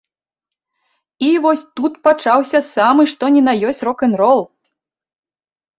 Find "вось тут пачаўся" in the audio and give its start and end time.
1.43-2.59